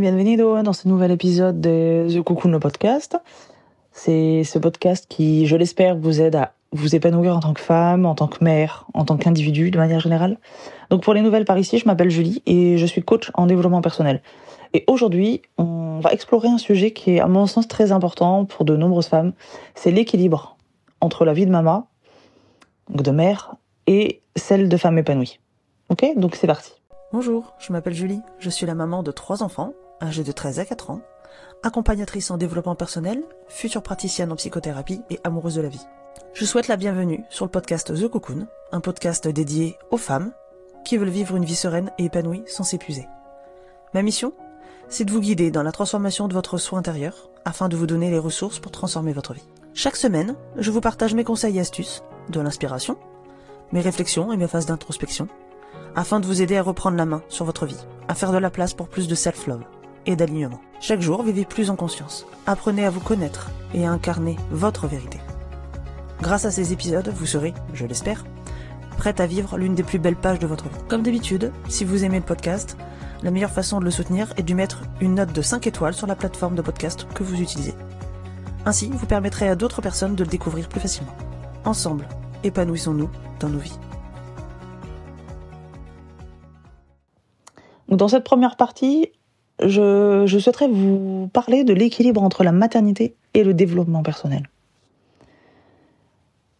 [0.00, 3.18] Hola, bienvenido dans ce nouvel épisode de The Cocoon le podcast.
[3.92, 8.06] C'est ce podcast qui, je l'espère, vous aide à vous épanouir en tant que femme,
[8.06, 10.38] en tant que mère, en tant qu'individu de manière générale.
[10.88, 13.82] Donc pour les nouvelles par ici, je m'appelle Julie et je suis coach en développement
[13.82, 14.22] personnel.
[14.72, 18.64] Et aujourd'hui, on va explorer un sujet qui est à mon sens très important pour
[18.64, 19.34] de nombreuses femmes,
[19.74, 20.56] c'est l'équilibre
[21.02, 21.88] entre la vie de maman,
[22.88, 23.54] donc de mère,
[23.86, 25.40] et celle de femme épanouie.
[25.90, 26.06] Ok?
[26.16, 26.72] Donc c'est parti.
[27.12, 30.64] Bonjour, je m'appelle Julie, je suis la maman de trois enfants, âgés de 13 à
[30.64, 31.00] 4 ans,
[31.62, 35.86] accompagnatrice en développement personnel, future praticienne en psychothérapie et amoureuse de la vie.
[36.32, 40.32] Je souhaite la bienvenue sur le podcast The Cocoon, un podcast dédié aux femmes
[40.84, 43.08] qui veulent vivre une vie sereine et épanouie sans s'épuiser.
[43.94, 44.32] Ma mission
[44.88, 48.10] C'est de vous guider dans la transformation de votre soi intérieur afin de vous donner
[48.10, 49.48] les ressources pour transformer votre vie.
[49.74, 52.96] Chaque semaine, je vous partage mes conseils et astuces, de l'inspiration,
[53.72, 55.28] mes réflexions et mes phases d'introspection
[55.96, 58.50] afin de vous aider à reprendre la main sur votre vie, à faire de la
[58.50, 59.64] place pour plus de self-love
[60.06, 60.60] et d'alignement.
[60.80, 62.26] Chaque jour, vivez plus en conscience.
[62.46, 65.18] Apprenez à vous connaître et à incarner votre vérité.
[66.22, 68.24] Grâce à ces épisodes, vous serez, je l'espère,
[68.96, 70.84] prête à vivre l'une des plus belles pages de votre vie.
[70.88, 72.76] Comme d'habitude, si vous aimez le podcast,
[73.22, 76.06] la meilleure façon de le soutenir est de mettre une note de 5 étoiles sur
[76.06, 77.74] la plateforme de podcast que vous utilisez.
[78.66, 81.14] Ainsi, vous permettrez à d'autres personnes de le découvrir plus facilement.
[81.64, 82.06] Ensemble,
[82.44, 83.78] épanouissons-nous dans nos vies.
[87.88, 89.10] Dans cette première partie,
[89.62, 94.48] je, souhaiterais vous parler de l'équilibre entre la maternité et le développement personnel.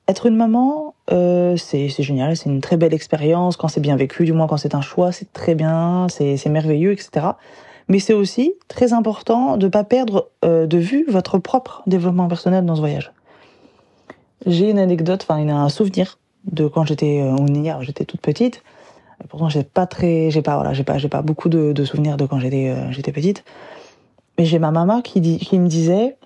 [0.08, 4.24] Être une maman, euh, c'est génial, c'est une très belle expérience quand c'est bien vécu,
[4.24, 7.26] du moins quand c'est un choix, c'est très bien, c'est merveilleux, etc.
[7.88, 12.28] Mais c'est aussi très important de ne pas perdre euh, de vue votre propre développement
[12.28, 13.12] personnel dans ce voyage.
[14.46, 18.62] J'ai une anecdote, enfin un souvenir de quand j'étais euh, j'étais toute petite.
[19.28, 22.26] Pourtant, j'ai pas très, j'ai pas, voilà, j'ai pas, j'ai pas beaucoup de, souvenirs de
[22.26, 23.44] quand j'étais, euh, j'étais petite.
[24.38, 26.16] Mais j'ai ma maman qui dit, qui me disait,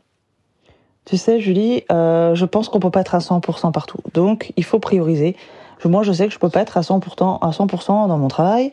[1.04, 3.98] tu sais, Julie, euh, je pense qu'on peut pas être à 100% partout.
[4.14, 5.36] Donc, il faut prioriser.
[5.84, 8.72] Moi, je sais que je peux pas être à 100%, à 100% dans mon travail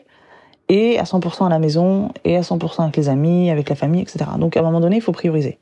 [0.70, 4.00] et à 100% à la maison et à 100% avec les amis, avec la famille,
[4.00, 4.24] etc.
[4.38, 5.58] Donc, à un moment donné, il faut prioriser.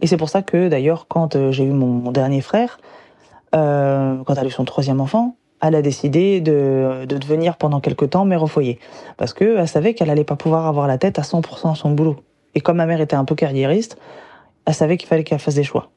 [0.00, 2.78] Et c'est pour ça que, d'ailleurs, quand euh, j'ai eu mon, dernier frère,
[3.52, 8.10] quand elle a eu son troisième enfant, elle a décidé de, de devenir pendant quelques
[8.10, 8.78] temps mère au foyer.
[9.16, 11.90] Parce que elle savait qu'elle allait pas pouvoir avoir la tête à 100% à son
[11.90, 12.16] boulot.
[12.54, 13.98] Et comme ma mère était un peu carriériste,
[14.66, 15.90] elle savait qu'il fallait qu'elle fasse des choix.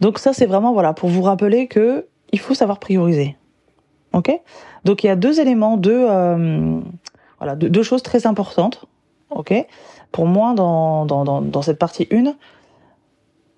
[0.00, 3.36] Donc ça, c'est vraiment, voilà, pour vous rappeler que il faut savoir prioriser.
[4.12, 4.30] Ok?
[4.84, 6.80] Donc il y a deux éléments, deux, euh,
[7.38, 8.86] voilà, deux, choses très importantes.
[9.30, 9.54] Ok?
[10.12, 12.34] Pour moi, dans, dans, dans, dans cette partie 1,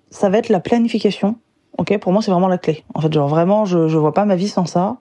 [0.09, 1.35] ça va être la planification
[1.79, 2.83] Ok, pour moi c'est vraiment la clé.
[2.93, 4.97] En fait, genre vraiment, je je vois pas ma vie sans ça.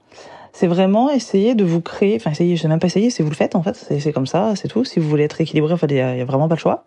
[0.53, 3.31] C'est vraiment essayer de vous créer, enfin essayer, je sais même pas essayer, c'est vous
[3.31, 4.85] le faites en fait, c'est comme ça, c'est tout.
[4.85, 6.85] Si vous voulez être équilibré, en il y, a vraiment pas le choix.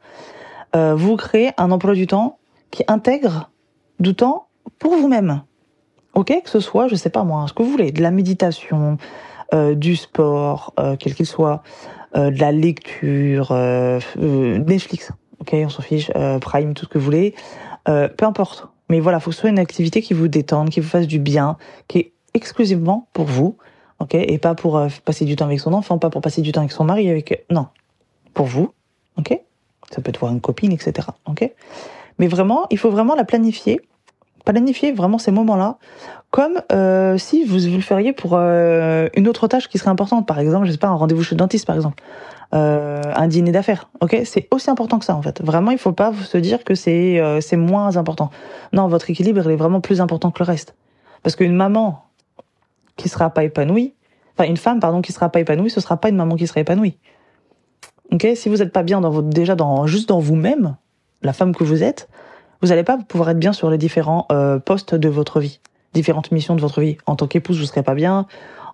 [0.76, 2.40] Euh, vous créez un emploi du temps
[2.72, 3.52] qui intègre
[4.00, 4.48] du temps
[4.80, 5.44] pour vous-même.
[6.16, 8.98] Ok, que ce soit, je sais pas moi, ce que vous voulez, de la méditation,
[9.54, 11.62] euh, du sport, euh, quel qu'il soit,
[12.16, 16.98] euh, de la lecture, euh, euh, Netflix, ok, on s'en fiche, Prime, tout ce que
[16.98, 17.36] vous voulez,
[17.86, 18.71] peu importe.
[18.92, 21.18] Mais voilà, faut que ce soit une activité qui vous détende, qui vous fasse du
[21.18, 21.56] bien,
[21.88, 23.56] qui est exclusivement pour vous,
[24.00, 26.52] ok, et pas pour euh, passer du temps avec son enfant, pas pour passer du
[26.52, 27.68] temps avec son mari, avec non,
[28.34, 28.74] pour vous,
[29.18, 29.40] ok.
[29.92, 31.08] Ça peut être voir une copine, etc.
[31.26, 31.50] Ok.
[32.20, 33.80] Mais vraiment, il faut vraiment la planifier,
[34.46, 35.78] planifier vraiment ces moments-là,
[36.30, 40.28] comme euh, si vous, le feriez pour euh, une autre tâche qui serait importante.
[40.28, 42.02] Par exemple, je sais pas, un rendez-vous chez le dentiste, par exemple
[42.54, 43.90] euh, un dîner d'affaires.
[44.02, 45.42] Ok, c'est aussi important que ça en fait.
[45.42, 48.30] Vraiment, il faut pas se dire que c'est euh, c'est moins important.
[48.74, 50.76] Non, votre équilibre il est vraiment plus important que le reste.
[51.24, 52.04] Parce qu'une maman
[52.98, 53.94] qui sera pas épanouie,
[54.36, 56.60] enfin une femme pardon qui sera pas épanouie, ce sera pas une maman qui sera
[56.60, 56.98] épanouie.
[58.12, 60.76] Ok, si vous êtes pas bien dans votre déjà dans juste dans vous-même,
[61.22, 62.10] la femme que vous êtes,
[62.62, 65.60] vous n'allez pas pouvoir être bien sur les différents euh, postes de votre vie,
[65.94, 66.98] différentes missions de votre vie.
[67.06, 68.28] En tant qu'épouse, vous serez pas bien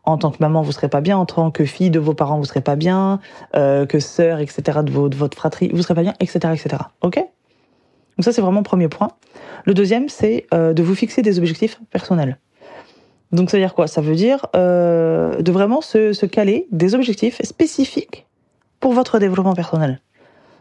[0.03, 2.37] en tant que maman, vous serez pas bien, en tant que fille de vos parents,
[2.37, 3.19] vous serez pas bien,
[3.57, 6.83] euh, que sœur, etc., de, votre fratrie, vous serez pas bien, etc., etc.
[7.01, 7.15] Ok?
[7.15, 9.09] Donc ça, c'est vraiment le premier point.
[9.65, 12.37] Le deuxième, c'est euh, de vous fixer des objectifs personnels.
[13.33, 13.87] Donc ça veut dire quoi?
[13.87, 18.25] Ça veut dire de vraiment se caler des objectifs spécifiques
[18.79, 19.99] pour votre développement personnel.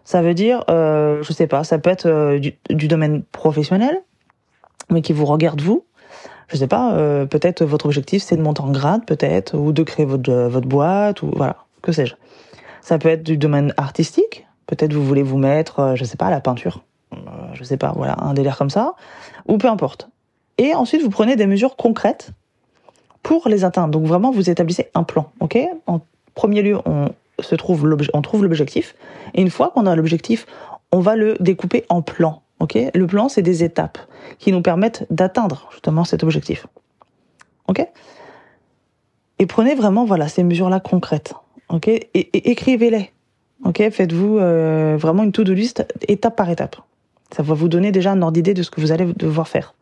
[0.07, 4.03] Ça veut dire, euh, je sais pas, ça peut être euh, du, domaine professionnel,
[4.89, 5.85] mais qui vous regarde vous,
[6.47, 9.83] je sais pas, euh, peut-être votre objectif c'est de monter en grade, peut-être, ou de
[9.83, 12.15] créer votre, euh, votre boîte, ou voilà, que sais-je.
[12.83, 16.31] Ça peut être du domaine artistique, peut-être vous voulez vous mettre, je sais pas, à
[16.31, 16.85] la peinture,
[17.55, 18.95] je sais pas, voilà, un délire comme ça,
[19.49, 20.09] ou peu importe.
[20.57, 22.31] Et ensuite vous prenez des mesures concrètes
[23.25, 23.91] pour les atteindre.
[23.91, 25.59] Donc vraiment vous établissez un plan, ok?
[25.89, 26.01] En
[26.37, 27.09] premier lieu, on,
[27.57, 28.95] trouve on trouve l'objectif.
[29.35, 30.47] Et une fois qu'on a l'objectif,
[30.93, 32.43] on va le découper en plans.
[32.61, 32.79] Ok?
[32.95, 33.99] Le plan, c'est des étapes
[34.39, 36.67] qui nous permettent d'atteindre justement cet objectif.
[37.69, 37.87] Ok?
[39.39, 41.35] Et prenez vraiment voilà ces mesures-là concrètes.
[41.69, 41.89] Ok?
[41.89, 43.11] Et, et écrivez-les.
[43.65, 43.83] Ok?
[43.91, 46.77] Faites-vous euh, vraiment une to-do list étape par étape.
[47.35, 49.75] Ça va vous donner déjà un ordre d'idée de ce que vous allez devoir faire.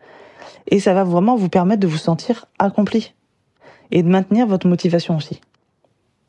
[0.68, 3.14] Et ça va vraiment vous permettre de vous sentir accompli
[3.90, 5.40] et de maintenir votre motivation aussi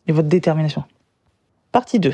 [0.08, 0.84] et votre détermination.
[1.76, 2.14] Partie 2.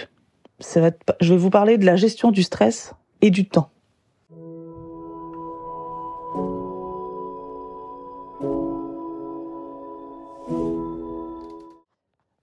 [0.57, 3.69] Ça va être, je vais vous parler de la gestion du stress et du temps.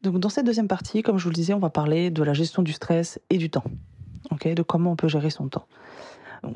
[0.03, 2.62] Dans cette deuxième partie, comme je vous le disais, on va parler de la gestion
[2.62, 3.65] du stress et du temps.
[4.44, 5.67] de comment on peut gérer son temps.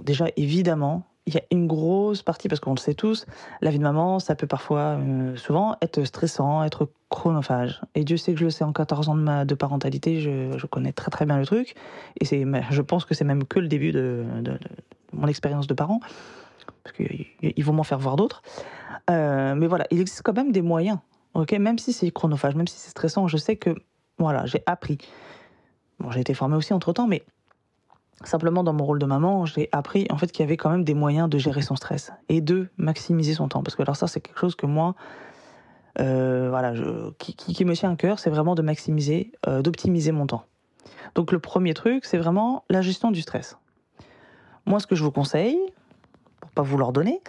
[0.05, 3.27] Déjà, évidemment, il y a une grosse partie, parce qu'on le sait tous,
[3.61, 7.81] la vie de maman, ça peut parfois, euh, souvent, être stressant, être chronophage.
[7.95, 11.11] Et Dieu sait que je le sais, en 14 ans de, parentalité, je, connais très
[11.11, 11.75] très bien le truc.
[12.21, 14.25] Et c'est, je pense que c'est même que le début de,
[15.13, 16.01] mon expérience de parent,
[16.83, 18.43] parce qu'ils vont m'en faire voir d'autres.
[19.11, 20.99] Euh, mais voilà, il existe quand même des moyens,
[21.53, 23.77] Même si c'est chronophage, même si c'est stressant, je sais que,
[24.19, 24.99] voilà, j'ai appris.
[26.01, 27.23] Bon, j'ai été formée aussi entre-temps, mais
[28.25, 30.85] Simplement, dans mon rôle de maman, j'ai appris en fait qu'il y avait quand même
[30.85, 33.63] des moyens de gérer son stress et de maximiser son temps.
[33.63, 34.95] Parce que alors ça, c'est quelque chose que moi,
[36.01, 36.73] euh, voilà,
[37.19, 40.45] qui, me tient à cœur, c'est vraiment de maximiser, euh, d'optimiser mon temps.
[41.15, 43.59] Donc le premier truc, c'est vraiment la gestion du stress.
[44.67, 45.59] Moi, ce que je vous conseille,
[46.41, 47.21] pour pas vous l'ordonner,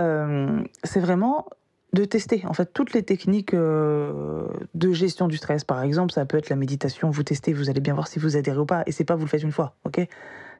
[0.00, 1.46] euh, c'est vraiment
[1.92, 5.64] de tester en fait toutes les techniques euh, de gestion du stress.
[5.64, 7.10] Par exemple, ça peut être la méditation.
[7.10, 8.82] Vous testez, vous allez bien voir si vous adhérez ou pas.
[8.86, 10.06] Et c'est pas vous le faites une fois, ok?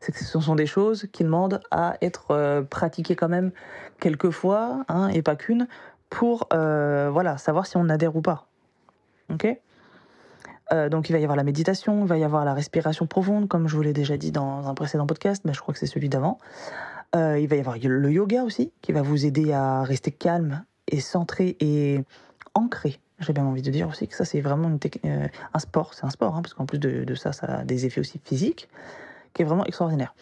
[0.01, 3.51] C'est que ce sont des choses qui demandent à être euh, pratiquées quand même
[3.99, 5.69] quelques fois, hein, et pas qu'une,
[6.11, 8.47] pour euh, voilà savoir si on adhère ou pas,
[10.91, 13.69] donc il va y avoir la méditation, il va y avoir la respiration profonde, comme
[13.69, 16.09] je vous l'ai déjà dit dans un précédent podcast, mais je crois que c'est celui
[16.09, 16.39] d'avant.
[17.15, 21.01] il va y avoir le yoga aussi, qui va vous aider à rester calme et
[21.01, 22.01] centré et
[22.55, 23.01] ancré.
[23.19, 24.71] J'ai bien envie de dire aussi que ça, c'est vraiment
[25.05, 25.95] euh, un sport.
[25.95, 28.21] C'est un sport, hein, parce qu'en plus de, de, ça, ça a des effets aussi
[28.23, 28.69] physiques,
[29.33, 30.15] qui est vraiment extraordinaire.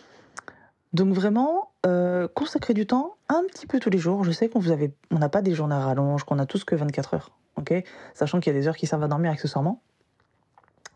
[0.92, 4.22] Donc vraiment, euh, consacrer du temps un petit peu tous les jours.
[4.22, 4.70] Je sais qu'on vous
[5.10, 7.84] on n'a pas des journées à rallonge, qu'on a tous que 24 heures, ok?
[8.14, 9.82] Sachant qu'il y a des heures qui servent à dormir accessoirement,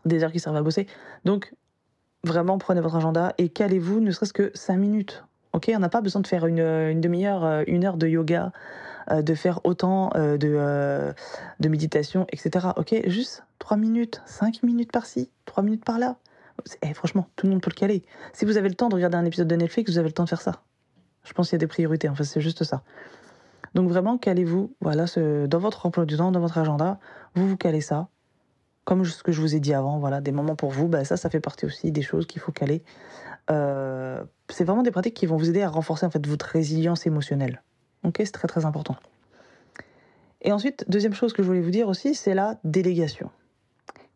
[0.05, 0.87] des heures qui servent à bosser.
[1.25, 1.53] Donc
[2.23, 6.01] vraiment, prenez votre agenda et calez-vous, ne serait-ce que 5 minutes, ok On n'a pas
[6.01, 8.51] besoin de faire une, une demi-heure, une heure de yoga
[9.11, 11.13] de faire autant de,
[11.59, 12.67] de méditation, etc.
[12.77, 16.17] Ok, juste 3 minutes, 5 minutes par-ci, 3 minutes par-là.
[16.81, 18.03] Eh, franchement, tout le monde peut le caler.
[18.33, 20.23] Si vous avez le temps de regarder un épisode de Netflix, vous avez le temps
[20.25, 20.61] de faire ça.
[21.23, 22.83] Je pense qu'il y a des priorités, en fait, c'est juste ça.
[23.75, 26.99] Donc vraiment, calez-vous, voilà, dans votre emploi du temps, dans votre agenda,
[27.35, 28.07] vous vous calez ça.
[28.83, 31.17] Comme ce que je vous ai dit avant, voilà, des moments pour vous, bah, ça,
[31.17, 32.83] ça fait partie aussi des choses qu'il faut caler.
[33.51, 37.05] Euh, c'est vraiment des pratiques qui vont vous aider à renforcer en fait votre résilience
[37.05, 37.61] émotionnelle.
[38.03, 38.95] Ok, c'est très très important.
[40.41, 43.29] Et ensuite, deuxième chose que je voulais vous dire aussi, c'est la délégation.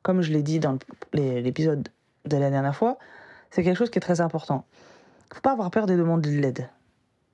[0.01, 0.77] Comme je l'ai dit dans
[1.13, 1.89] l'épisode
[2.25, 2.97] de la dernière fois,
[3.52, 4.66] c'est quelque chose qui est très important.
[5.31, 6.69] Il faut pas avoir peur des demandes de l'aide.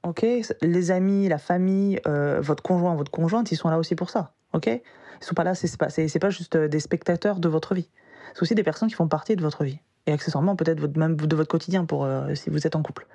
[0.04, 0.26] Ok,
[0.62, 4.34] les amis, la famille, euh, votre conjoint, votre conjointe, ils sont là aussi pour ça.
[4.54, 4.82] Ok, ils
[5.20, 7.90] sont pas là, c'est pas, pas juste des spectateurs de votre vie.
[8.34, 11.36] C'est aussi des personnes qui font partie de votre vie et accessoirement peut-être même de
[11.36, 13.08] votre quotidien pour euh, si vous êtes en couple.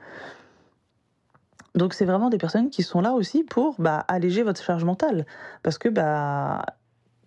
[1.75, 5.27] Donc c'est vraiment des personnes qui sont là aussi pour bah, alléger votre charge mentale.
[5.63, 6.65] Parce que bah,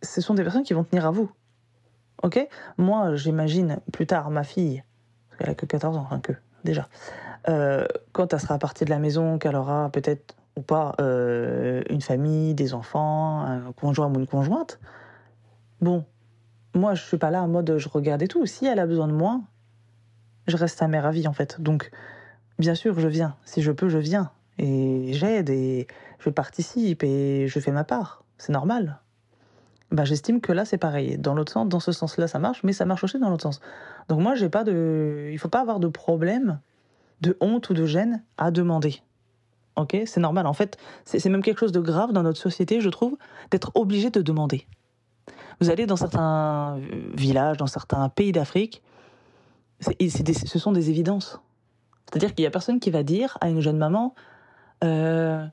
[0.02, 1.30] ce sont des personnes qui vont tenir à vous.
[2.24, 2.48] Ok?
[2.78, 4.84] Moi, j'imagine plus tard ma fille,
[5.30, 6.32] parce qu'elle a que 14 ans, enfin que,
[6.64, 6.88] déjà,
[7.50, 12.02] euh, quand elle sera partie de la maison, qu'elle aura peut-être ou pas euh, une
[12.02, 14.80] famille, des enfants, un conjoint ou une conjointe,
[15.82, 16.04] bon,
[16.74, 18.46] moi je suis pas là en mode je regarde et tout.
[18.46, 19.42] Si elle a besoin de moi,
[20.48, 21.62] je reste à vie en fait.
[21.62, 21.92] Donc,
[22.60, 23.36] bien sûr, je viens.
[23.46, 25.88] Si je peux, je viens et j'aide et
[26.20, 28.24] je participe et je fais ma part.
[28.38, 29.00] C'est normal.
[29.92, 31.18] Bah, j'estime que là c'est pareil.
[31.18, 33.62] Dans l'autre sens, dans ce sens-là, ça marche, mais ça marche aussi dans l'autre sens.
[34.10, 36.60] Donc moi, j'ai pas de, il faut pas avoir de problème,
[37.22, 39.02] de honte ou de gêne à demander.
[39.76, 40.48] Ok, c'est normal.
[40.48, 43.16] En fait, c'est même quelque chose de grave dans notre société, je trouve,
[43.52, 44.66] d'être obligé de demander.
[45.60, 46.80] Vous allez dans certains
[47.16, 48.84] villages, dans certains pays d'Afrique,
[49.80, 51.40] ce sont des évidences.
[52.10, 54.16] C'est-à-dire qu'il y a personne qui va dire à une jeune maman,
[54.84, 55.46] euh,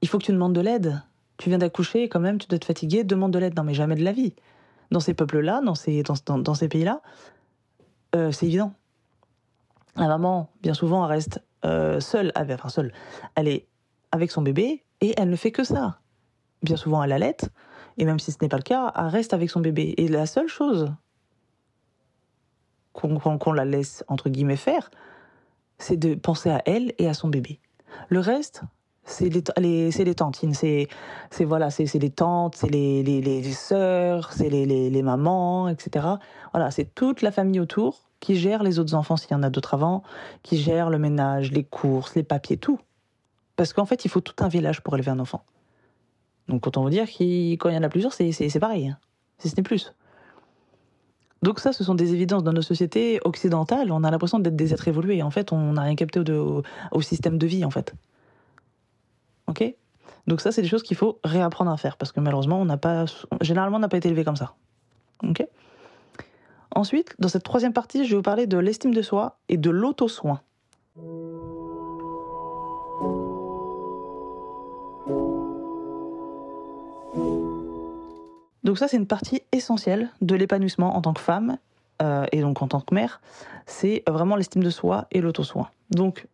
[0.00, 1.02] il faut que tu demandes de l'aide.
[1.38, 3.56] Tu viens d'accoucher, quand même, tu dois te fatiguer, demande de l'aide.
[3.56, 4.34] Non, mais jamais de la vie.
[4.90, 7.02] Dans ces peuples-là, dans ces, pays-là,
[8.14, 8.72] euh, c'est évident.
[9.96, 12.92] La maman, bien souvent, reste euh, seule, enfin seule,
[13.34, 13.66] elle est
[14.12, 15.98] avec son bébé et elle ne fait que ça.
[16.62, 17.36] Bien souvent, elle allait,
[17.98, 19.94] et même si ce n'est pas le cas, elle reste avec son bébé.
[19.96, 20.92] Et la seule chose
[22.92, 24.90] qu'on la laisse entre guillemets faire,
[25.78, 27.60] c'est de penser à elle et à son bébé.
[28.08, 28.62] Le reste,
[29.04, 36.06] c'est les, les c'est voilà, les tantes, c'est les les sœurs, c'est les mamans, etc.
[36.52, 39.50] Voilà, c'est toute la famille autour qui gère les autres enfants s'il y en a
[39.50, 40.02] d'autres avant,
[40.42, 42.78] qui gère le ménage, les courses, les papiers, tout.
[43.56, 45.42] Parce qu'en fait, il faut tout un village pour élever un enfant.
[46.48, 48.98] Donc autant vous dire qu'il quand il y en a plusieurs, c'est pareil, hein.
[49.38, 49.94] si ce n'est plus.
[51.42, 53.92] Donc ça, ce sont des évidences dans nos sociétés occidentales.
[53.92, 55.22] On a l'impression d'être des êtres évolués.
[55.22, 57.94] En fait, on n'a rien capté au, au, système de vie, en fait.
[59.46, 59.62] Ok?
[60.26, 62.76] Donc ça, c'est des choses qu'il faut réapprendre à faire parce que malheureusement, on n'a
[62.76, 63.04] pas,
[63.40, 64.54] généralement, on n'a pas été élevé comme ça.
[65.22, 65.46] Ok?
[66.74, 69.70] Ensuite, dans cette troisième partie, je vais vous parler de l'estime de soi et de
[69.70, 70.40] l'auto-soin.
[78.68, 81.56] Donc ça, c'est une partie essentielle de l'épanouissement en tant que femme
[82.02, 83.22] euh, et donc en tant que mère.
[83.64, 85.70] C'est vraiment l'estime de soi et l'auto-soin.
[85.88, 86.26] Donc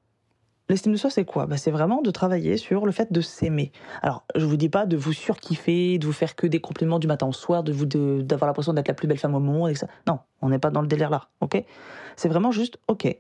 [0.69, 1.47] L'estime de soi, c'est quoi?
[1.47, 3.71] Bah, C'est vraiment de travailler sur le fait de s'aimer.
[4.03, 7.07] Alors, je vous dis pas de vous surkiffer, de vous faire que des compliments du
[7.07, 9.71] matin au soir, de vous d'avoir l'impression d'être la plus belle femme au monde.
[9.71, 9.87] Et ça.
[10.09, 11.63] Non, on n'est pas dans le délire là, ok?
[12.17, 13.15] C'est vraiment juste, ok,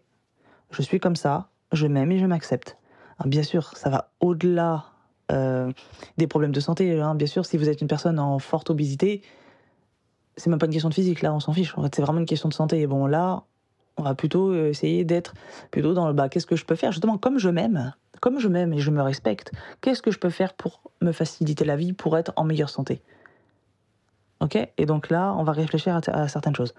[0.72, 2.78] je suis comme ça, je m'aime et je m'accepte.
[3.24, 4.86] Bien sûr, ça va au-delà
[5.32, 5.72] euh,
[6.18, 7.00] des problèmes de santé.
[7.00, 7.14] Hein.
[7.14, 9.22] Bien sûr, si vous êtes une personne en forte obésité,
[10.36, 11.76] c'est même pas une question de physique, là, on s'en fiche.
[11.78, 12.80] En fait, c'est vraiment une question de santé.
[12.80, 13.44] Et bon, là,
[13.96, 15.34] on va plutôt essayer d'être
[15.70, 16.28] plutôt dans le bas.
[16.28, 16.92] Qu'est-ce que je peux faire?
[16.92, 20.30] Justement, comme je m'aime, comme je m'aime et je me respecte, qu'est-ce que je peux
[20.30, 23.02] faire pour me faciliter la vie, pour être en meilleure santé?
[24.40, 24.56] Ok?
[24.76, 26.74] Et donc là, on va réfléchir à, certaines choses.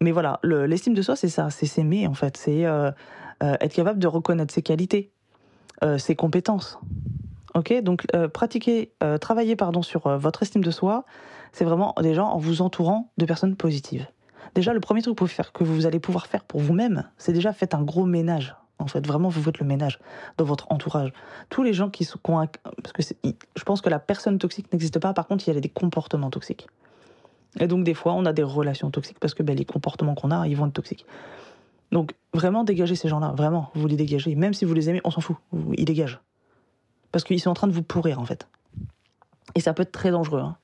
[0.00, 2.90] Mais voilà, l'estime de soi, c'est ça, c'est s'aimer en fait, c'est euh,
[3.42, 5.12] euh, être capable de reconnaître ses qualités,
[5.98, 6.78] ses compétences.
[7.54, 11.04] Ok, donc pratiquer, travailler pardon sur votre estime de soi,
[11.52, 14.06] c'est vraiment déjà en vous entourant de personnes positives.
[14.54, 17.82] Déjà, le premier truc que vous, allez pouvoir faire pour vous-même, c'est déjà faites un
[17.82, 18.56] gros ménage.
[18.78, 19.98] En fait, vraiment, vous faites le ménage
[20.38, 21.12] dans votre entourage.
[21.50, 22.18] Tous les gens qui sont...
[22.22, 25.60] Parce que je pense que la personne toxique n'existe pas, par contre, il y a
[25.60, 26.66] des comportements toxiques.
[27.58, 30.30] Et donc, des fois, on a des relations toxiques parce que ben, les comportements qu'on
[30.30, 31.04] a, ils vont être toxiques.
[31.92, 33.34] Donc, vraiment, dégagez ces gens-là.
[33.36, 34.34] Vraiment, vous les dégagez.
[34.34, 35.36] Même si vous les aimez, on s'en fout.
[35.76, 36.20] Ils dégagent.
[37.12, 38.46] Parce qu'ils sont en train de vous pourrir, en fait.
[39.54, 40.40] Et ça peut être très dangereux.
[40.40, 40.56] Hein.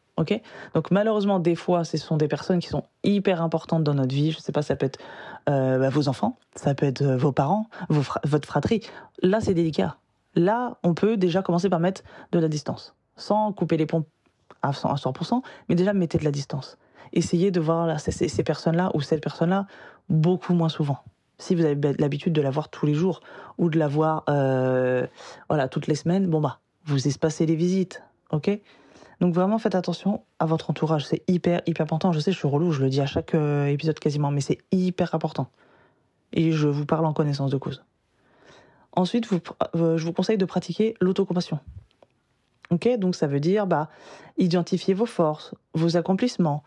[0.74, 4.32] Donc malheureusement, des fois, ce sont des personnes qui sont hyper importantes dans notre vie.
[4.32, 4.98] Je sais pas, ça peut être
[5.48, 8.80] euh, bah, vos enfants, ça peut être euh, vos parents, votre fratrie.
[9.22, 9.96] Là, c'est délicat.
[10.34, 14.04] Là, on peut déjà commencer par mettre de la distance, sans couper les ponts
[14.62, 16.78] à 100%, mais déjà mettez de la distance.
[17.12, 19.66] Essayez de voir là, ces, personnes-là ou cette personne-là
[20.08, 20.98] beaucoup moins souvent.
[21.38, 23.20] Si vous avez l'habitude de la voir tous les jours
[23.58, 25.06] ou de la voir euh,
[25.48, 28.58] voilà, toutes les semaines, bon bah, vous espacez les visites, ok?
[29.20, 32.12] Donc vraiment faites attention à votre entourage, c'est hyper hyper important.
[32.12, 34.58] Je sais, je suis relou, je le dis à chaque euh, épisode quasiment, mais c'est
[34.72, 35.48] hyper important.
[36.32, 37.82] Et je vous parle en connaissance de cause.
[38.92, 39.28] Ensuite,
[39.74, 41.58] euh, je vous conseille de pratiquer l'autocompassion.
[42.70, 43.88] Ok, donc ça veut dire bah
[44.38, 46.64] identifier vos forces, vos accomplissements.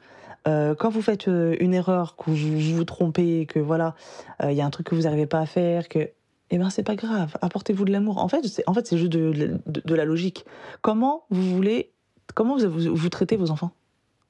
[0.48, 3.96] Euh, quand vous faites une erreur, que vous vous trompez, que voilà,
[4.44, 6.10] il y a un truc que vous n'arrivez pas à faire, que
[6.52, 8.18] eh ben c'est pas grave, apportez-vous de l'amour.
[8.18, 10.46] En fait, c'est en fait c'est juste de, de, la logique.
[10.82, 11.92] Comment vous voulez
[12.34, 13.72] Comment vous, vous, traitez vos enfants?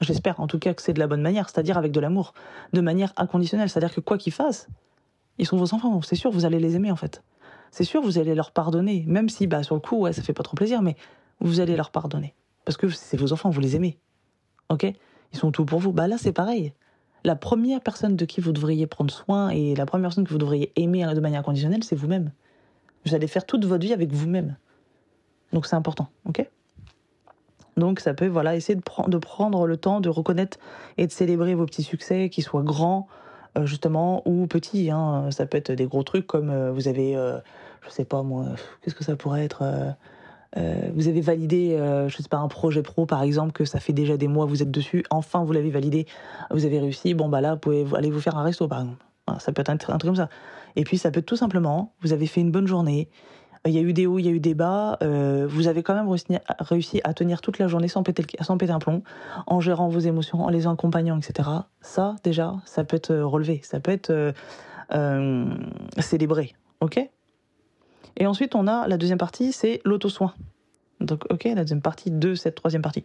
[0.02, 2.34] J'espère en tout cas que c'est de la bonne manière, c'est-à-dire avec de l'amour,
[2.74, 4.68] de manière inconditionnelle, c'est-à-dire que quoi qu'ils fassent,
[5.38, 7.24] ils sont vos enfants, c'est sûr, vous allez les aimer en fait.
[7.72, 10.34] C'est sûr, vous allez leur pardonner, même si bah sur le coup, ouais, ça fait
[10.34, 10.96] pas trop plaisir, mais
[11.40, 12.34] vous allez leur pardonner
[12.70, 13.98] parce que c'est vos enfants, vous les aimez.
[14.70, 14.86] OK?
[15.34, 15.92] Ils sont tout pour vous.
[15.92, 16.74] Bah là, c'est pareil.
[17.24, 20.38] La première personne de qui vous devriez prendre soin et la première personne que vous
[20.38, 22.32] devriez aimer de manière inconditionnelle, c'est vous-même.
[23.06, 24.56] Vous allez faire toute votre vie avec vous-même.
[25.52, 26.48] Donc c'est important, OK?
[27.78, 30.58] Donc ça peut voilà essayer de, prendre de prendre le temps de reconnaître
[30.98, 33.08] et de célébrer vos petits succès, qu'ils soient grands
[33.58, 34.92] euh, justement ou petits.
[34.92, 35.30] Hein.
[35.32, 37.40] Ça peut être des gros trucs comme euh, vous avez, euh,
[37.82, 38.46] je sais pas moi,
[38.82, 39.64] qu'est-ce que ça pourrait être
[40.56, 41.78] vous avez validé,
[42.08, 44.62] je sais pas, un projet pro par exemple, que ça fait déjà des mois vous
[44.62, 46.06] êtes dessus, enfin vous l'avez validé,
[46.52, 49.06] vous avez réussi, bon bah là vous pouvez aller vous faire un resto par exemple.
[49.40, 50.30] ça peut être un, truc comme ça.
[50.76, 53.10] Et puis ça peut être tout simplement, vous avez fait une bonne journée,
[53.66, 54.98] il y a eu des hauts, il y a eu des bas.
[55.04, 56.08] Euh, vous avez quand même
[56.60, 59.04] réussi à tenir toute la journée sans péter, sans péter un plomb,
[59.48, 61.50] en gérant vos émotions, en les accompagnant, etc.
[61.82, 64.32] Ça, déjà, ça peut être relevé, ça peut être euh,
[64.94, 65.46] euh,
[65.98, 66.54] célébré.
[66.80, 67.00] Ok?
[68.18, 70.34] Et ensuite, on a la deuxième partie, c'est l'auto-soin.
[71.00, 73.04] Donc, ok, la deuxième partie de cette troisième partie.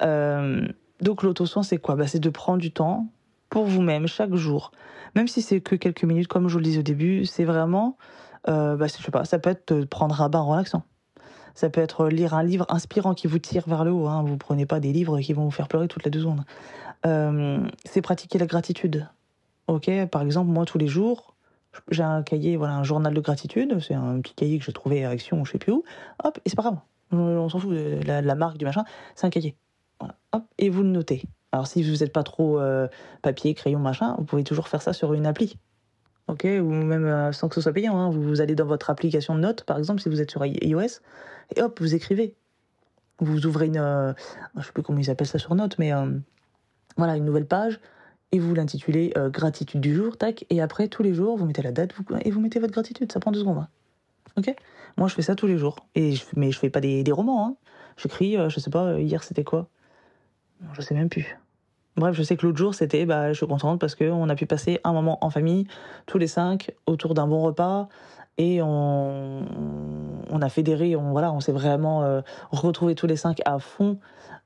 [0.00, 1.96] donc, l'auto-soin, c'est quoi?
[1.96, 3.06] Bah, C'est de prendre du temps
[3.48, 4.70] pour vous-même chaque jour.
[5.14, 7.96] Même si c'est que quelques minutes, comme je vous le disais au début, c'est vraiment
[8.48, 10.82] euh, bah, je sais pas, ça peut être prendre un bain relaxant.
[11.54, 14.06] Ça peut être lire un livre inspirant qui vous tire vers le haut.
[14.08, 14.22] Hein.
[14.22, 16.44] Vous prenez pas des livres qui vont vous faire pleurer toutes les deux secondes.
[17.06, 19.08] Euh, c'est pratiquer la gratitude.
[19.66, 21.34] Ok, par exemple, moi tous les jours,
[21.90, 23.78] j'ai un cahier, voilà, un journal de gratitude.
[23.80, 25.84] C'est un petit cahier que j'ai trouvé à Action ou je sais plus où.
[26.24, 26.78] Hop, et c'est pas grave.
[27.12, 28.84] On s'en fout de la, marque du machin.
[29.14, 29.56] C'est un cahier.
[30.32, 31.22] Hop, et vous le notez.
[31.52, 32.88] Alors si vous n'êtes pas trop euh,
[33.22, 35.58] papier, crayon, machin, vous pouvez toujours faire ça sur une appli.
[36.28, 37.96] Ok, ou même euh, sans que ce soit payant.
[37.96, 38.10] Hein.
[38.10, 41.00] Vous allez dans votre application de notes, par exemple, si vous êtes sur iOS,
[41.54, 42.34] et hop, vous écrivez.
[43.20, 44.12] Vous ouvrez une, euh,
[44.56, 45.92] je sais plus comment ils appellent ça sur notes, mais
[46.96, 47.80] voilà, une nouvelle page
[48.36, 51.62] et vous l'intitulez euh, gratitude du jour, tac, et après tous les jours vous mettez
[51.62, 53.58] la date et vous mettez votre gratitude, ça prend deux secondes.
[53.58, 53.68] Hein.
[54.36, 54.54] Ok?
[54.98, 57.46] Moi je fais ça tous les jours, et je, mais je fais pas des, romans.
[57.46, 57.56] Hein.
[57.96, 59.68] J'écris, euh, je sais pas, euh, hier c'était quoi?
[60.74, 61.38] Je sais même plus.
[61.96, 64.44] Bref, je sais que l'autre jour c'était, bah, je suis contente parce qu'on a pu
[64.44, 65.66] passer un moment en famille,
[66.04, 67.88] tous les cinq, autour d'un bon repas,
[68.36, 69.46] et on,
[70.30, 73.98] on a fédéré, on voilà, on s'est vraiment euh, retrouvés tous les cinq à fond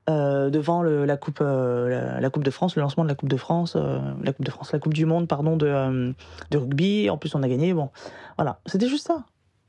[0.09, 3.37] euh, devant la coupe, euh, la, coupe de France, le lancement de la coupe de
[3.37, 6.15] France, euh, la coupe de France, la coupe du monde, pardon, de,
[6.51, 7.09] rugby.
[7.09, 7.73] En plus, on a gagné.
[7.73, 7.89] Bon,
[8.37, 9.25] voilà, c'était juste ça.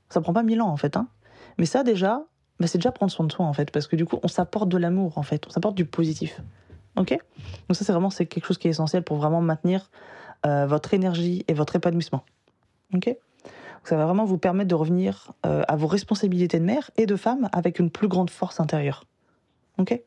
[0.09, 1.09] Ça prend pas mille ans en fait, hein.
[1.59, 2.25] Mais ça déjà,
[2.61, 4.71] bah, c'est déjà prendre soin de soi en fait, parce que du coup, on s'apporte
[4.71, 6.41] de l'amour en fait, on s'apporte du positif.
[6.97, 7.11] Ok?
[7.69, 9.91] Donc ça, c'est vraiment c'est quelque chose qui est essentiel pour vraiment maintenir
[10.45, 12.25] votre énergie et votre épanouissement.
[12.95, 13.17] Ok?
[13.85, 17.49] Ça va vraiment vous permettre de revenir à vos responsabilités de mère et de femme
[17.53, 19.05] avec une plus grande force intérieure.
[19.79, 20.03] Ok?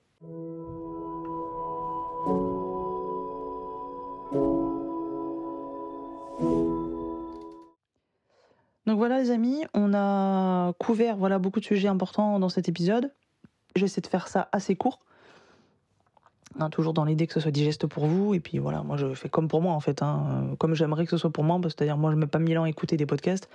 [8.88, 13.12] Donc voilà les amis, on a couvert voilà beaucoup de sujets importants dans cet épisode.
[13.76, 15.00] J'essaie de faire ça assez court
[16.72, 18.34] toujours dans l'idée que ce soit digeste pour vous.
[18.34, 21.12] Et puis voilà, moi je fais comme pour moi en fait, hein, comme j'aimerais que
[21.12, 21.60] ce soit pour moi.
[21.64, 23.50] C'est-à-dire moi je mets pas mille ans à écouter des podcasts.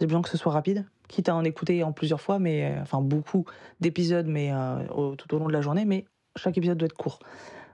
[0.00, 2.82] J'ai besoin que ce soit rapide, quitte à en écouter en plusieurs fois, mais euh,
[2.82, 3.44] enfin beaucoup
[3.80, 5.84] d'épisodes, mais euh, tout au long de la journée.
[5.84, 6.04] Mais
[6.36, 7.20] chaque épisode doit être court.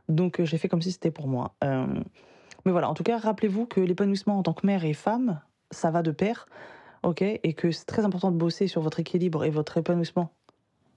[0.08, 1.54] Donc j'ai fait comme si c'était pour moi.
[1.62, 5.90] mais voilà, en tout cas, rappelez-vous que l'épanouissement en tant que mère et femme, ça
[5.90, 6.46] va de pair,
[7.04, 10.32] ok, et que c'est très important de bosser sur votre équilibre et votre épanouissement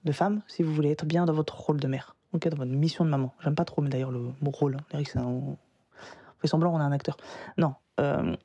[0.04, 2.70] de femme si vous voulez être bien dans votre rôle de mère ok, dans votre
[2.70, 3.32] mission de maman.
[3.40, 4.76] J'aime pas trop, mais d'ailleurs, le mot rôle.
[4.92, 5.56] C'est on
[6.40, 7.16] fait semblant, on est un acteur.
[7.56, 7.74] Non.
[8.00, 8.36] Euh,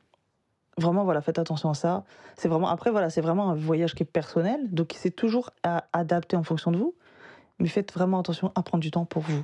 [0.80, 2.04] vraiment, voilà, faites attention à ça.
[2.36, 5.86] C'est vraiment, après, voilà, c'est vraiment un voyage qui est personnel, donc c'est toujours à
[5.94, 6.96] adapter en fonction de vous.
[7.60, 9.44] Mais faites vraiment attention à prendre du temps pour vous,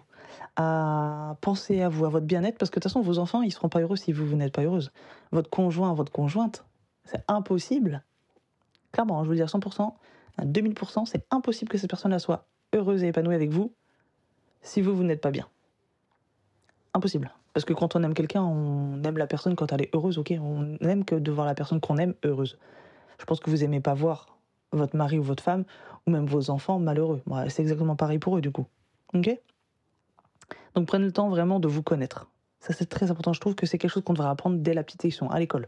[0.56, 3.52] à penser à vous, à votre bien-être, parce que de toute façon, vos enfants, ils
[3.52, 4.92] seront pas heureux si vous, vous n'êtes pas heureuse.
[5.32, 6.66] Votre conjoint, votre conjointe,
[7.04, 8.04] c'est impossible.
[8.94, 9.94] Clairement, je veux dire 100%,
[10.38, 13.74] à 2000%, c'est impossible que cette personne-là soit heureuse et épanouie avec vous
[14.62, 15.48] si vous, vous n'êtes pas bien.
[16.94, 17.32] Impossible.
[17.56, 20.34] Parce que quand on aime quelqu'un, on aime la personne quand elle est heureuse, ok?
[20.42, 22.60] On aime que de voir la personne qu'on aime heureuse.
[23.18, 24.38] Je pense que vous aimez pas voir
[24.74, 25.64] votre mari ou votre femme,
[26.06, 27.22] ou même vos enfants malheureux.
[27.48, 28.66] c'est exactement pareil pour eux, du coup.
[29.14, 29.40] Ok?
[30.76, 32.30] Donc prenez le temps vraiment de vous connaître.
[32.60, 33.32] Ça, c'est très important.
[33.32, 35.68] Je trouve que c'est quelque chose qu'on devrait apprendre dès la petite section, à l'école.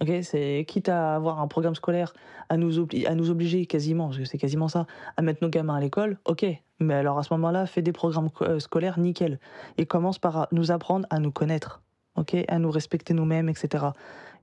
[0.00, 2.14] Ok, c'est quitte à avoir un programme scolaire,
[2.48, 5.74] à nous, à nous obliger quasiment, parce que c'est quasiment ça, à mettre nos gamins
[5.74, 6.46] à l'école, ok.
[6.80, 9.38] Mais alors à ce moment-là, fais des programmes euh, scolaires nickel.
[9.76, 11.82] Et commence par nous apprendre à nous connaître,
[12.16, 13.86] ok, à nous respecter nous-mêmes, etc.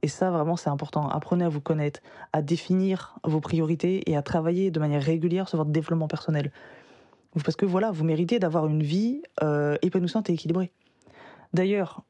[0.02, 1.08] Et ça, vraiment, c'est important.
[1.10, 2.02] Apprenez à vous connaître,
[2.34, 6.52] à définir vos priorités et à travailler de manière régulière sur votre développement personnel.
[7.44, 10.72] Parce que voilà, vous méritez d'avoir une vie euh, épanouissante et équilibrée.
[11.54, 12.04] D'ailleurs,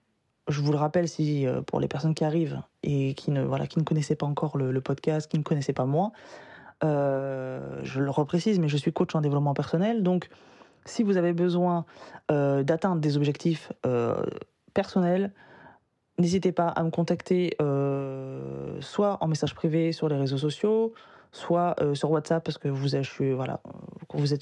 [0.48, 3.66] je vous le rappelle, si euh, pour les personnes qui arrivent et qui ne voilà
[3.66, 6.12] qui ne connaissaient pas encore le, podcast, qui ne connaissaient pas moi,
[6.84, 10.30] euh, je le reprécise, mais je suis coach en développement personnel, donc
[10.86, 11.86] si vous avez besoin
[12.32, 14.24] euh, d'atteindre des objectifs euh,
[14.74, 15.32] personnels,
[16.20, 17.56] n'hésitez pas à me contacter
[18.82, 20.94] soit en message privé sur les réseaux sociaux,
[21.32, 23.06] soit sur WhatsApp parce que vous êtes,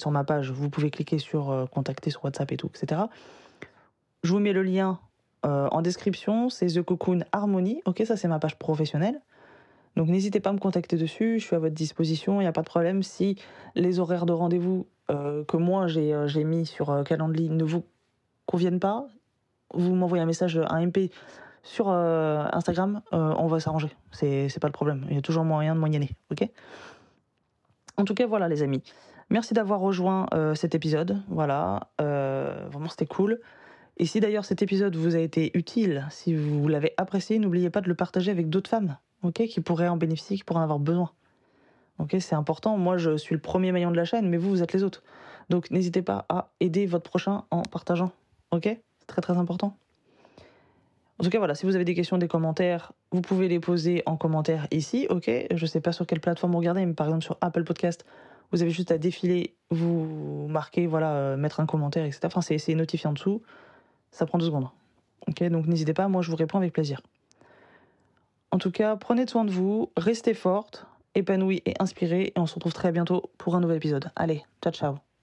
[0.00, 3.02] sur ma page, vous pouvez cliquer sur contacter sur WhatsApp et tout, etc.
[4.22, 4.98] Je vous mets le lien
[5.42, 7.80] en description, c'est The Cocoon Harmony.
[7.86, 9.20] Ok, ça c'est ma page professionnelle.
[9.96, 12.52] Donc n'hésitez pas à me contacter dessus, je suis à votre disposition, il n'y a
[12.52, 13.02] pas de problème.
[13.02, 13.36] Si
[13.74, 17.84] les horaires de rendez-vous euh, que moi j'ai euh, mis sur Calendly ne vous
[18.46, 19.06] conviennent pas,
[19.72, 21.10] vous m'envoyez un message, un MP
[21.62, 23.88] sur Instagram, on va s'arranger.
[24.12, 26.10] C'est pas le problème, il y a toujours moyen de moyenner,
[27.96, 28.82] En tout cas, voilà les amis.
[29.30, 33.40] Merci d'avoir rejoint cet épisode, voilà, vraiment c'était cool.
[33.96, 37.80] Et si d'ailleurs cet épisode vous a été utile, si vous l'avez apprécié, n'oubliez pas
[37.80, 40.78] de le partager avec d'autres femmes, ok, qui pourraient en bénéficier, qui pourraient en avoir
[40.78, 41.10] besoin.
[41.98, 42.76] Ok, c'est important.
[42.78, 45.02] Moi, je suis le premier maillon de la chaîne, mais vous, vous êtes les autres.
[45.50, 48.12] Donc, n'hésitez pas à aider votre prochain en partageant.
[48.50, 49.76] Ok, c'est très très important.
[51.18, 54.02] En tout cas, voilà, si vous avez des questions, des commentaires, vous pouvez les poser
[54.06, 57.22] en commentaire ici, ok Je sais pas sur quelle plateforme vous regardez, mais par exemple
[57.22, 58.04] sur Apple Podcast,
[58.50, 62.22] vous avez juste à défiler, vous marquer, voilà, euh, mettre un commentaire, etc.
[62.24, 63.42] Enfin, c'est notifié en dessous
[64.14, 64.68] ça prend deux secondes.
[65.26, 67.00] Ok, donc n'hésitez pas, moi je vous réponds avec plaisir.
[68.54, 70.86] En tout cas, prenez soin de vous, restez forte,
[71.16, 74.12] épanouie et inspirée, et on se retrouve très bientôt pour un nouvel épisode.
[74.14, 75.13] Allez, ciao ciao